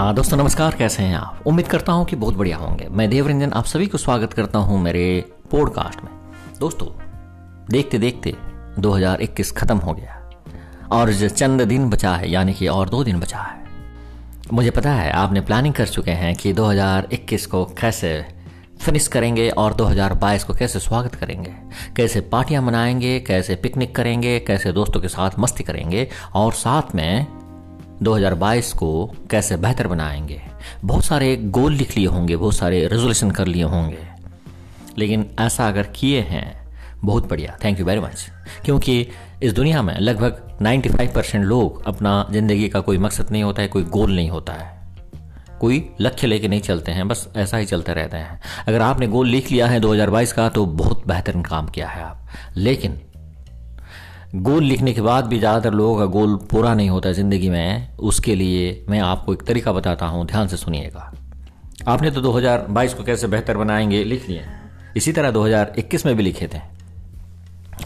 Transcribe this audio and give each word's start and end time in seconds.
आ, 0.00 0.12
दोस्तों 0.12 0.36
नमस्कार। 0.36 0.74
कैसे 0.74 1.02
हैं 1.02 1.16
आप? 1.16 1.42
उम्मीद 1.46 1.68
करता 1.68 1.92
हूँ 1.92 2.04
कि 2.04 2.16
बहुत 2.16 2.34
बढ़िया 2.34 2.56
होंगे। 2.56 2.88
मैं 2.90 3.10
देवरंजन 3.10 3.52
आप 3.52 3.64
सभी 3.64 3.86
को 3.86 3.98
स्वागत 3.98 4.32
करता 4.32 4.58
हूँ 4.58 4.80
मेरे 4.80 5.24
पॉडकास्ट 5.50 6.00
में। 6.04 6.12
दोस्तों 6.60 6.88
देखते 7.70 7.98
देखते 7.98 8.34
2021 8.78 9.52
खत्म 9.52 9.76
हो 9.76 9.92
गया 9.92 10.30
और 10.92 11.10
जो 11.10 11.28
चंद 11.28 11.62
दिन 11.62 11.90
बचा 11.90 12.14
है 12.14 12.30
यानी 12.30 12.54
कि 12.54 12.68
और 12.68 12.88
दो 12.88 13.04
दिन 13.04 13.20
बचा 13.20 13.38
है 13.38 13.64
मुझे 14.52 14.70
पता 14.70 14.92
है 14.92 15.10
आपने 15.10 15.40
प्लानिंग 15.40 15.74
कर 15.74 15.86
चुके 15.86 16.10
हैं 16.10 16.34
कि 16.34 16.52
2021 16.52 17.46
को 17.46 17.64
कैसे 17.64 18.26
फिनिश 18.80 19.08
करेंगे 19.08 19.50
और 19.50 19.74
2022 19.74 20.44
को 20.44 20.54
कैसे 20.54 20.80
स्वागत 20.80 21.14
करेंगे। 21.14 21.54
कैसे 21.96 22.20
पार्टियाँ 22.20 22.62
मनाएँगे 22.62 23.20
कैसे 23.20 23.54
पिकनिक 23.54 23.96
करेंगे 23.96 24.40
कैसे 24.40 24.72
दोस्तों 24.72 25.00
के 25.00 25.08
साथ 25.08 25.30
मस्ती 25.38 25.64
करेंगे 25.64 26.08
और 26.34 26.52
साथ 26.52 26.94
में 26.94 27.26
2022 28.02 28.72
को 28.72 29.14
कैसे 29.30 29.56
बेहतर 29.56 29.86
बनाएँगे? 29.86 30.42
बहुत 30.84 31.04
सारे 31.04 31.36
गोल 31.36 31.72
लिख 31.72 31.96
लिए 31.96 32.06
होंगे, 32.06 32.36
बहुत 32.36 32.54
सारे 32.54 32.88
रेजोल्यूशन 32.88 33.30
कर 33.30 33.46
लिए 33.46 33.62
होंगे। 33.62 33.98
लेकिन 34.98 35.30
ऐसा 35.40 35.68
अगर 35.68 35.82
किए 35.82 36.20
हैं, 36.20 36.68
बहुत 37.04 37.28
बढ़िया। 37.28 37.58
थैंक 37.64 37.80
यू 37.80 37.86
वेरी 37.86 38.00
मच 38.00 38.30
क्योंकि 38.64 39.08
इस 39.42 39.52
दुनिया 39.52 39.82
में 39.82 39.98
लगभग 39.98 40.58
95 40.62 41.14
परसेंट 41.14 41.44
लोग 41.44 41.84
अपना 41.84 42.28
ज़िंदगी 42.30 42.68
का 42.68 42.80
कोई 42.80 42.98
मकसद 42.98 43.30
नहीं 43.30 43.42
होता 43.42 43.62
है, 43.62 43.68
कोई 43.68 43.82
गोल 43.82 44.16
नहीं 44.16 44.30
होता 44.30 44.52
है। 44.52 44.74
कोई 45.60 45.90
लक्ष्य 46.00 46.26
लेके 46.26 46.48
नहीं 46.48 46.60
चलते 46.60 46.92
हैं, 46.92 47.08
बस 47.08 47.28
ऐसा 47.36 47.56
ही 47.56 47.66
चलते 47.66 47.92
रहते 47.92 48.16
हैं। 48.16 48.40
अगर 48.68 48.80
आपने 48.80 49.06
गोल 49.06 49.28
लिख 49.28 49.52
लिया 49.52 49.66
है 49.66 49.80
2022 49.80 50.32
का 50.32 50.48
तो 50.48 50.66
बहुत 50.66 51.06
बेहतरीन 51.06 51.42
काम 51.42 51.66
किया 51.66 51.88
है 51.88 52.02
आप। 52.02 52.26
लेकिन 52.56 53.00
गोल 54.34 54.64
लिखने 54.64 54.92
के 54.92 55.00
बाद 55.00 55.24
भी 55.24 55.38
ज़्यादातर 55.38 55.74
लोगों 55.74 55.98
का 55.98 56.04
गोल 56.04 56.36
पूरा 56.36 56.74
नहीं 56.74 56.90
होता 56.90 57.08
है 57.08 57.14
ज़िंदगी 57.14 57.48
में। 57.48 57.96
उसके 57.96 58.34
लिए 58.34 58.84
मैं 58.88 59.00
आपको 59.00 59.32
एक 59.32 59.42
तरीका 59.42 59.72
बताता 59.72 60.06
हूँ, 60.06 60.26
ध्यान 60.26 60.48
से 60.48 60.56
सुनिएगा। 60.56 61.12
आपने 61.88 62.10
तो 62.10 62.20
2022 62.20 62.94
को 62.94 63.04
कैसे 63.04 63.26
बेहतर 63.26 63.56
बनाएँगे, 63.56 64.04
लिख 64.04 64.28
लिए। 64.28 64.44
इसी 64.96 65.12
तरह 65.12 65.30
2021 65.30 66.06
में 66.06 66.16
भी 66.16 66.22
लिखे 66.22 66.48
थे। 66.54 66.58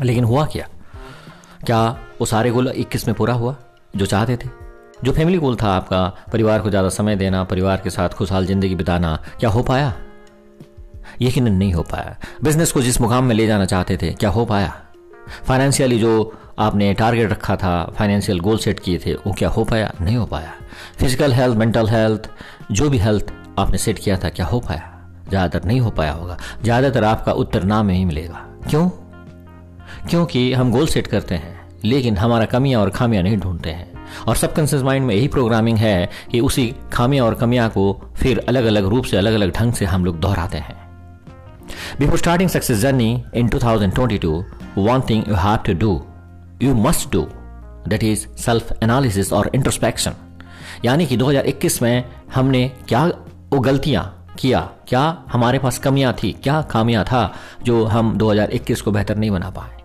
लेकिन 0.05 0.25
हुआ 0.25 0.47
क्या? 0.47 0.69
क्या 1.67 1.89
वो 2.21 2.27
सारे 2.27 2.51
गोल 2.51 2.69
21 2.69 3.07
में 3.07 3.17
पूरा 3.17 3.35
हुआ, 3.35 3.57
जो 3.97 4.07
चाहते 4.07 4.37
थे? 4.37 4.49
जो 5.05 5.13
फैमिली 5.13 5.39
गोल 5.39 5.57
था 5.57 5.69
आपका, 5.69 6.13
परिवार 6.33 6.61
को 6.61 6.71
ज़्यादा 6.71 6.89
समय 6.89 7.17
देना, 7.17 7.45
परिवार 7.45 7.81
के 7.85 7.91
साथ 7.91 8.09
खुशहाल 8.09 8.47
ज़िंदगी 8.47 8.75
बिताना, 8.75 9.23
क्या 9.41 9.51
हो 9.51 9.63
पाया? 9.63 9.95
यकीन 11.23 11.49
नहीं 11.49 11.73
हो 11.73 11.83
पाया। 11.83 12.17
बिज़नेस 12.43 12.73
को 12.73 12.81
जिस 12.81 13.01
मुकाम 13.01 13.25
में 13.25 13.35
ले 13.35 13.47
जाना 13.47 13.65
चाहते 13.65 13.97
थे, 13.97 14.13
क्या 14.13 14.31
हो 14.31 14.45
पाया? 14.45 14.83
फाइनेंशियली 15.45 15.99
जो 15.99 16.35
आपने 16.59 16.93
टारगेट 16.95 17.31
रखा 17.31 17.57
था 17.57 17.73
फाइनेंशियल 17.99 18.41
गोल 18.41 18.59
सेट 18.59 18.81
किए 18.81 18.99
थे, 18.99 19.15
वो 19.15 19.33
क्या 19.33 19.49
हो 19.49 19.65
पाया? 19.65 19.93
नहीं 20.01 20.17
हो 20.17 20.27
पाया। 20.27 20.53
फ़िज़िकल 21.01 21.33
हेल्थ 21.33 21.57
मेंटल 21.57 21.89
हेल्थ 21.89 22.31
जो 22.73 22.89
भी 22.91 22.99
हेल्थ 22.99 23.33
आपने 23.59 23.79
सेट 23.79 23.99
किया 23.99 24.17
था, 24.17 24.29
क्या 24.29 24.47
हो 24.47 24.61
पाया? 24.61 24.95
ज़्यादातर 25.29 25.67
नहीं 25.67 25.81
हो 25.81 25.91
पाया 25.91 26.13
होगा। 26.13 26.37
ज़्यादातर 26.63 27.05
आपका 27.05 27.33
उत्तर 27.33 27.65
ना 27.65 27.83
में 27.83 27.95
ही 27.95 28.05
मिलेगा। 28.05 28.45
क्यों? 28.71 28.89
क्योंकि 30.11 30.53
हम 30.53 30.71
गोल 30.73 30.87
सेट 30.87 31.07
करते 31.07 31.35
हैं, 31.35 31.69
लेकिन 31.85 32.17
हमारा 32.17 32.45
कमियाँ 32.45 32.81
और 32.81 32.91
खामियाँ 32.91 33.23
नहीं 33.23 33.37
ढूंढते 33.37 33.71
हैं। 33.71 33.87
और 34.29 34.37
सबकॉन्शियस 34.37 34.83
माइंड 34.83 35.07
में 35.07 35.15
यही 35.15 35.29
प्रोग्रामिंग 35.29 35.79
है 35.79 36.11
कि 36.31 36.41
उसी 36.41 36.75
खामियाँ 36.93 37.27
और 37.27 37.35
कमियाँ 37.35 37.69
को 37.71 37.93
फिर 38.17 38.45
अलग 38.49 38.65
अलग 38.65 38.87
रूप 38.87 39.05
से 39.05 39.17
अलग 39.17 39.35
अलग 39.35 39.53
ढंग 39.53 39.73
से 39.73 39.85
हम 39.85 40.05
लोग 40.05 40.21
दोहराते 40.21 40.59
हैं। 40.59 40.88
Before 42.01 42.19
starting 42.19 42.49
success 42.49 42.79
journey 42.79 43.11
in 43.35 43.49
2022 43.49 44.43
one 44.79 45.03
thing 45.03 45.27
you 45.27 45.35
have 45.35 45.63
to 45.65 45.75
do, 45.75 46.07
you 46.61 46.75
must 46.77 47.11
do, 47.11 47.27
that 47.87 48.03
is 48.03 48.27
self 48.37 48.71
analysis 48.83 49.33
और 49.33 49.51
introspection. 49.55 50.13
यानी 50.85 51.07
कि 51.07 51.17
2021 51.17 51.81
में 51.83 52.05
हमने 52.35 52.69
क्या 52.89 53.05
वो 53.53 53.61
गलतियाँ 53.61 54.05
किया 54.39 54.61
क्या 54.89 55.03
हमारे 55.33 55.59
पास 55.59 55.79
कमियाँ 55.79 56.13
थी 56.23 56.33
क्या 56.43 56.61
खामियाँ 56.71 57.05
था 57.05 57.23
जो 57.65 57.85
हम 57.87 58.17
2021 58.19 58.81
को 58.81 58.91
बेहतर 58.91 59.17
नहीं 59.17 59.31
बना 59.31 59.51
पाए 59.51 59.77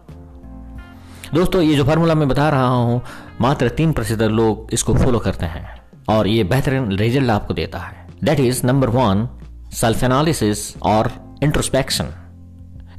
दोस्तों 1.33 1.61
ये 1.61 1.75
जो 1.75 1.83
फार्मूला 1.85 2.15
मैं 2.15 2.27
बता 2.29 2.49
रहा 2.49 2.67
हूँ 2.67 3.01
मात्र 3.41 3.69
तीन 3.77 3.93
प्रतिशत 3.93 4.21
लोग 4.31 4.73
इसको 4.73 4.93
फॉलो 4.95 5.19
करते 5.19 5.45
हैं 5.45 5.67
और 6.09 6.27
ये 6.27 6.43
बेहतरीन 6.43 6.91
रिज़ल्ट 6.97 7.29
आपको 7.31 7.53
देता 7.53 7.79
है 7.79 8.07
that 8.23 8.39
is 8.39 8.65
number 8.65 8.89
one 8.91 9.27
self 9.73 10.03
analysis 10.03 10.75
और 10.83 11.11
इंट्रोस्पेक्शन 11.43 12.05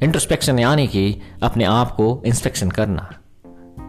इंट्रोस्पेक्शन 0.03 0.59
यानी 0.59 0.87
कि 0.87 1.21
अपने 1.43 1.63
आप 1.63 1.91
को 1.91 2.23
इंस्पेक्शन 2.25 2.69
करना। 2.69 3.09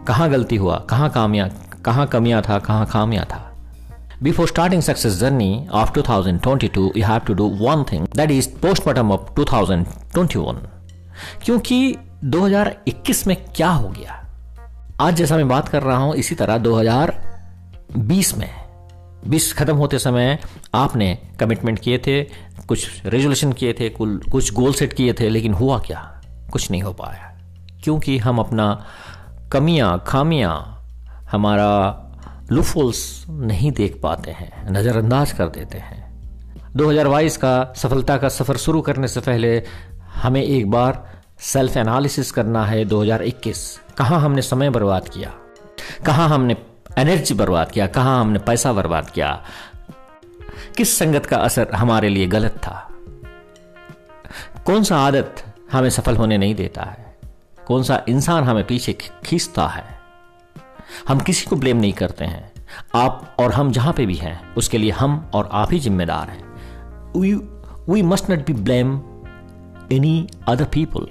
कहाँ 0.07 0.29
गलती 0.29 0.55
हुआ, 0.55 0.77
कहाँ 0.89 1.09
कामया, 1.09 1.47
कहाँ 1.85 2.07
कमियाँ 2.07 2.41
था, 2.41 2.59
कहाँ 2.59 2.85
खामियाँ 2.85 3.25
था। 3.25 3.57
Before 4.23 4.47
starting 4.47 4.81
success 4.81 5.19
journey 5.19 5.67
of 5.71 5.91
2022 5.91 6.91
you 6.97 7.05
have 7.05 7.19
to 7.19 7.33
do 7.33 7.57
one 7.61 7.83
thing 7.83 8.07
that 8.15 8.31
is 8.31 8.49
postmortem 8.49 9.11
of 9.11 9.33
2021 9.33 10.55
क्योंकि 11.45 11.97
2021 12.23 13.27
में 13.27 13.37
क्या 13.55 13.69
हो 13.69 13.89
गया? 13.89 14.25
आज 15.01 15.15
जैसा 15.15 15.37
मैं 15.37 15.47
बात 15.47 15.69
कर 15.69 15.83
रहा 15.83 15.97
हूँ, 15.97 16.15
इसी 16.15 16.35
तरह 16.35 16.57
2020 16.57 18.37
में। 18.37 18.49
बीस 19.27 19.53
खत्म 19.53 19.75
होते 19.75 19.99
समय 19.99 20.39
आपने 20.75 21.17
कमिटमेंट 21.39 21.79
किए 21.79 21.97
थे 21.97 22.23
कुछ 22.67 23.05
रेजोल्यूशन 23.05 23.51
किए 23.53 23.73
थे 23.73 23.89
कुछ 23.89 24.53
गोल 24.53 24.73
सेट 24.73 24.93
किए 24.93 25.13
थे, 25.13 25.29
लेकिन 25.29 25.53
हुआ 25.53 25.79
क्या? 25.79 26.21
कुछ 26.51 26.71
नहीं 26.71 26.81
हो 26.81 26.93
पाया। 26.93 27.37
क्योंकि 27.83 28.17
हम 28.17 28.39
अपना 28.39 28.85
कमियाँ, 29.51 30.03
खामियाँ, 30.07 30.85
हमारा 31.31 32.03
लूफोल्स 32.51 33.25
नहीं 33.29 33.71
देख 33.71 33.99
पाते 34.03 34.31
हैं, 34.31 34.71
नज़रअंदाज 34.71 35.31
कर 35.31 35.47
देते 35.47 35.77
हैं। 35.77 36.07
2022 36.75 37.37
का 37.37 37.73
सफलता 37.75 38.17
का 38.17 38.29
सफ़र 38.29 38.57
शुरू 38.57 38.81
करने 38.81 39.07
से 39.07 39.19
पहले 39.19 39.63
हमें 40.15 40.43
एक 40.43 40.71
बार 40.71 41.21
सेल्फ 41.39 41.77
एनालिसिस 41.77 42.31
करना 42.31 42.65
है 42.65 42.85
2021 42.85 43.79
कहाँ 43.97 44.21
हमने 44.21 44.41
समय 44.41 44.69
बर्बाद 44.69 45.09
किया? 45.09 45.33
कहाँ 46.05 46.29
हमने 46.29 46.57
एनर्जी 46.97 47.33
बर्बाद 47.33 47.71
किया? 47.71 47.87
कहाँ 47.87 48.21
हमने 48.21 48.39
पैसा 48.39 48.73
बर्बाद 48.73 49.09
किया? 49.09 49.43
किस 50.77 50.97
संगत 50.97 51.25
का 51.25 51.37
असर 51.37 51.67
हमारे 51.75 52.09
लिए 52.09 52.27
गलत 52.27 52.51
था? 52.51 52.89
कौन 54.65 54.83
सा 54.83 54.97
आदत 54.97 55.35
हमें 55.71 55.89
सफल 55.89 56.15
होने 56.15 56.37
नहीं 56.37 56.55
देता 56.55 56.83
है? 56.83 57.17
कौन 57.67 57.83
सा 57.83 58.03
इंसान 58.09 58.43
हमें 58.43 58.67
पीछे 58.67 58.93
खींचता 59.25 59.67
है? 59.67 59.99
हम 61.07 61.19
किसी 61.19 61.45
को 61.45 61.55
ब्लेम 61.55 61.77
नहीं 61.77 61.93
करते 61.93 62.25
हैं। 62.25 62.51
आप 62.95 63.35
और 63.39 63.53
हम 63.53 63.71
जहाँ 63.71 63.93
पे 63.93 64.05
भी 64.05 64.15
हैं, 64.15 64.55
उसके 64.55 64.77
लिए 64.77 64.91
हम 64.91 65.31
और 65.33 65.49
आप 65.51 65.73
ही 65.73 65.79
जिम्मेदार 65.79 66.29
हैं। 66.29 66.43
We 67.93 68.01
must 68.01 68.29
not 68.29 68.45
be 68.45 68.53
blame 68.53 69.01
any 69.91 70.27
other 70.47 70.65
people 70.65 71.07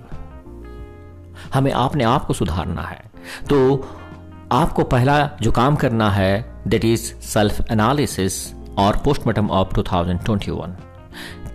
हमें 1.55 1.73
आपने 1.73 2.05
आप 2.05 2.25
को 2.25 2.35
सुधारना 2.35 2.83
है। 2.83 3.03
तो 3.51 3.77
आपको 4.53 4.85
पहला 4.85 5.31
जो 5.43 5.53
काम 5.53 5.77
करना 5.77 6.11
है 6.11 6.63
दैट 6.67 6.85
इज़ 6.85 7.15
सेल्फ 7.15 7.61
एनालिसिस 7.71 8.57
और 8.79 8.97
पोस्टमार्टम 8.97 9.51
ऑफ़ 9.51 9.69
2021 9.75 10.73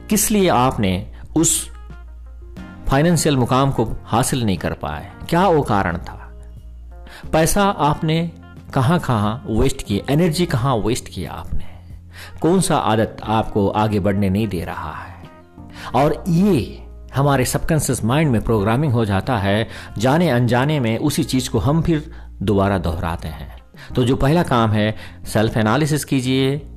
किस 0.09 0.31
लिए 0.31 0.49
आपने 0.49 1.11
उस 1.35 1.71
फाइनेंशियल 2.87 3.37
मुकाम 3.37 3.71
को 3.71 3.91
हासिल 4.05 4.43
नहीं 4.43 4.57
कर 4.57 4.73
पाए? 4.73 5.11
क्या 5.29 5.47
वो 5.47 5.61
कारण 5.61 5.97
था? 5.97 6.41
पैसा 7.33 7.63
आपने 7.63 8.31
कहाँ 8.73 8.99
कहाँ 8.99 9.45
वेस्ट 9.49 9.81
किया 9.81 10.13
एनर्जी 10.13 10.45
कहाँ 10.45 10.75
वेस्ट 10.75 11.09
किया 11.09 11.31
आपने? 11.31 11.65
कौन 12.41 12.61
सा 12.61 12.77
आदत 12.77 13.17
आपको 13.23 13.69
आगे 13.69 13.99
बढ़ने 13.99 14.29
नहीं 14.29 14.47
दे 14.47 14.63
रहा 14.63 14.93
है? 14.93 15.23
और 15.95 16.23
ये 16.27 16.87
हमारे 17.15 17.45
सबकॉन्शियस 17.45 18.03
माइंड 18.03 18.31
में 18.31 18.41
प्रोग्रामिंग 18.41 18.93
हो 18.93 19.05
जाता 19.05 19.37
है, 19.37 19.67
जाने 19.97 20.29
अनजाने 20.29 20.79
में 20.79 20.97
उसी 20.97 21.23
चीज़ 21.23 21.49
को 21.49 21.59
हम 21.59 21.81
फिर 21.81 22.11
दोबारा 22.41 22.77
दोहराते 22.77 23.27
हैं। 23.27 23.61
तो 23.95 24.03
जो 24.03 24.15
पहला 24.15 24.43
काम 24.43 24.71
है 24.71 24.95
सेल्फ 25.25 25.57
एनालिसिस 25.57 26.05
कीजिए 26.05 26.67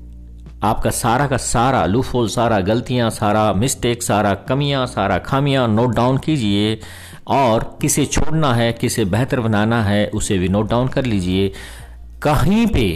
आपका 0.64 0.90
सारा 0.90 1.26
का 1.26 1.37
सारा 1.37 1.84
लूफोल 1.87 2.28
सारा 2.28 2.61
गलतियाँ, 2.61 3.08
सारा 3.11 3.52
मिस्टेक, 3.52 4.02
सारा 4.02 4.34
कमियाँ, 4.49 4.87
सारा 4.87 5.19
खामियाँ 5.19 5.66
नोट 5.69 5.94
डाउन 5.94 6.19
कीजिए 6.19 6.78
और 7.26 7.78
किसे 7.81 8.05
छोड़ना 8.06 8.52
है, 8.55 8.72
किसे 8.72 9.05
बेहतर 9.05 9.40
बनाना 9.40 9.82
है, 9.84 10.06
उसे 10.08 10.38
भी 10.38 10.49
नोट 10.49 10.70
डाउन 10.70 10.88
कर 10.88 11.05
लीजिए। 11.05 11.52
कहीं 12.22 12.66
पे 12.66 12.88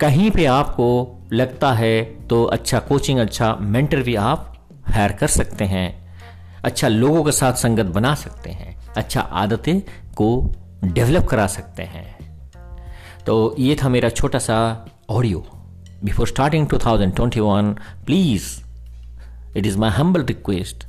कहीं 0.00 0.30
पे 0.30 0.44
आपको 0.46 0.86
लगता 1.32 1.72
है 1.72 2.02
तो 2.28 2.42
अच्छा 2.44 2.78
कोचिंग 2.78 3.18
अच्छा 3.18 3.54
मेंटर 3.60 4.02
भी 4.02 4.14
आप 4.14 4.52
हायर 4.86 5.12
कर 5.12 5.26
सकते 5.26 5.64
हैं 5.64 5.88
अच्छा 6.64 6.88
लोगों 6.88 7.24
के 7.24 7.32
साथ 7.32 7.52
संगत 7.52 7.86
बना 7.86 8.14
सकते 8.14 8.50
हैं 8.50 8.76
अच्छा 8.96 9.20
आदतें 9.20 9.80
को 10.16 10.28
डेवलप 10.84 11.26
करा 11.26 11.46
सकते 11.46 11.82
हैं। 11.82 12.06
तो 13.26 13.54
ये 13.58 13.76
था 13.82 13.88
मेरा 13.88 14.08
छोटा 14.10 14.38
सा 14.38 14.56
audio. 15.10 15.46
Before 16.04 16.26
starting 16.26 16.66
2021 16.66 17.78
please 18.06 18.44
it 19.58 19.66
is 19.66 19.78
my 19.78 19.90
humble 19.90 20.24
request 20.24 20.86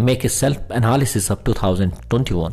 make 0.00 0.24
a 0.24 0.28
self 0.28 0.68
analysis 0.72 1.30
of 1.30 1.38
2021 1.42 2.52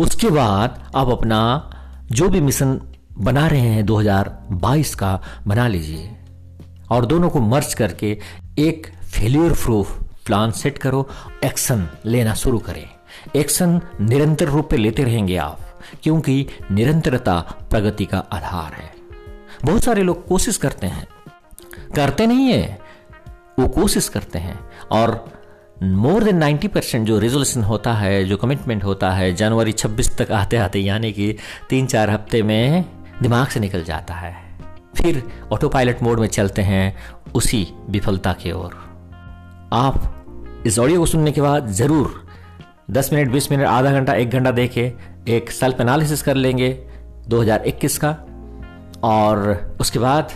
उसके 0.00 0.28
बाद 0.28 0.92
आप 0.96 1.08
अपना 1.08 1.70
जो 2.12 2.28
भी 2.28 2.40
मिशन 2.40 2.80
बना 3.18 3.46
रहे 3.46 3.60
हैं 3.60 3.86
2022 3.86 4.94
का, 4.94 5.20
बना 5.46 5.68
लीजिए। 5.68 6.16
और 6.90 7.06
दोनों 7.06 7.30
को 7.30 7.40
मर्ज 7.40 7.74
करके 7.74 8.20
एक 8.58 8.86
फेल्यूर 8.86 9.52
प्रूफ 9.52 10.02
प्लान 10.26 10.50
सेट 10.50 10.78
करो 10.78 11.08
एक्शन 11.44 11.88
लेना 12.06 12.34
शुरू 12.34 12.58
करें। 12.58 12.88
एक्शन 13.36 13.80
निरंतर 14.00 14.44
रूप 14.44 14.70
पे 14.70 14.76
लेते 14.76 15.04
रहेंगे 15.04 15.36
आप, 15.36 15.60
क्योंकि 16.02 16.46
निरंतरता 16.70 17.40
प्रगति 17.40 18.04
का 18.04 18.18
आधार 18.18 18.72
है। 18.72 18.93
बहुत 19.64 19.84
सारे 19.84 20.02
लोग 20.02 20.26
कोशिश 20.26 20.56
करते 20.56 20.86
हैं। 20.86 21.06
करते 21.96 22.26
नहीं 22.26 22.48
है, 22.48 22.78
वो 23.58 23.68
कोशिश 23.68 24.08
करते 24.08 24.38
हैं। 24.38 24.58
और 24.92 25.34
मोर 25.82 26.24
देन 26.24 26.38
90 26.38 26.68
परसेंट 26.68 27.06
जो 27.06 27.18
रेजोल्यूशन 27.18 27.62
होता 27.62 27.92
है, 27.92 28.24
जो 28.24 28.36
कमिटमेंट 28.36 28.84
होता 28.84 29.10
है 29.10 29.32
जनवरी 29.34 29.72
26 29.72 30.16
तक 30.18 30.32
आते 30.32 30.56
आते 30.56 30.80
यानी 30.80 31.12
कि 31.12 31.36
तीन 31.70 31.86
चार 31.86 32.10
हफ़्ते 32.10 32.42
में 32.42 32.84
दिमाग 33.22 33.46
से 33.46 33.60
निकल 33.60 33.84
जाता 33.84 34.14
है। 34.14 34.34
फिर 34.96 35.22
ऑटो 35.52 35.68
पायलट 35.68 36.02
मोड 36.02 36.20
में 36.20 36.28
चलते 36.28 36.62
हैं, 36.62 36.96
उसी 37.34 37.66
विफलता 37.90 38.32
की 38.32 38.52
ओर। 38.52 38.74
आप 39.72 40.62
इस 40.66 40.78
ऑडियो 40.78 41.00
को 41.00 41.06
सुनने 41.06 41.32
के 41.32 41.40
बाद 41.40 41.68
ज़रूर 41.68 42.26
10 42.90 43.12
मिनट 43.12 43.32
20 43.32 43.50
मिनट, 43.50 43.66
आधा 43.66 43.92
घंटा, 43.92 44.14
एक 44.14 44.30
घंटा 44.30 44.50
देखे 44.50 44.92
एक 45.28 45.50
सेल्फ 45.50 45.80
एनालिसिस 45.80 46.22
कर 46.22 46.34
लेंगे 46.34 46.86
2021 47.28 47.98
का। 47.98 48.16
और 49.04 49.76
उसके 49.80 49.98
बाद 49.98 50.32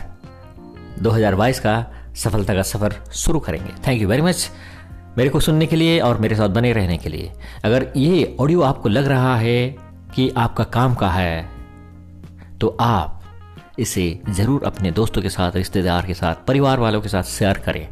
2022 1.03 1.59
का 1.59 1.85
सफलता 2.17 2.55
का 2.55 2.63
सफ़र 2.65 2.95
शुरू 3.15 3.39
करेंगे। 3.41 3.73
थैंक 3.87 4.01
यू 4.03 4.09
वेरी 4.09 4.23
मच 4.23 4.51
मेरे 5.19 5.31
को 5.31 5.41
सुनने 5.41 5.67
के 5.67 5.77
लिए 5.77 5.99
और 6.01 6.19
मेरे 6.19 6.37
साथ 6.37 6.49
बने 6.51 6.73
रहने 6.73 6.97
के 6.99 7.09
लिए। 7.09 7.33
अगर 7.65 7.87
ये 7.97 8.37
ऑडियो 8.41 8.61
आपको 8.63 8.89
लग 8.89 9.07
रहा 9.07 9.37
है 9.37 9.69
कि 10.15 10.29
आपका 10.37 10.65
काम 10.67 10.95
का 10.95 11.09
है 11.11 11.49
तो 12.61 12.77
आप 12.81 13.15
इसे 13.79 14.21
ज़रूर 14.29 14.65
अपने 14.65 14.91
दोस्तों 14.91 15.23
के 15.23 15.29
साथ, 15.29 15.57
रिश्तेदार 15.57 16.07
के 16.07 16.15
साथ, 16.15 16.35
परिवार 16.47 16.81
वालों 16.81 17.01
के 17.01 17.09
साथ 17.09 17.23
शेयर 17.23 17.59
करें। 17.59 17.89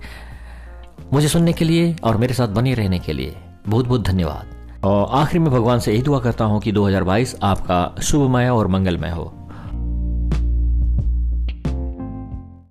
मुझे 1.12 1.28
सुनने 1.28 1.52
के 1.52 1.64
लिए 1.64 1.94
और 2.04 2.16
मेरे 2.16 2.34
साथ 2.34 2.48
बने 2.48 2.74
रहने 2.74 2.98
के 2.98 3.12
लिए 3.12 3.34
बहुत 3.68 3.86
बहुत 3.86 4.06
धन्यवाद। 4.06 4.80
और 4.84 5.08
आखिर 5.12 5.40
में 5.40 5.50
भगवान 5.52 5.78
से 5.80 5.92
यही 5.92 6.02
दुआ 6.02 6.18
करता 6.20 6.44
हूँ 6.44 6.60
कि 6.60 6.72
2022 6.72 7.34
आपका 7.42 7.94
शुभमय 8.02 8.48
और 8.48 8.66
मंगलमय 8.66 9.10
हो। 9.10 9.32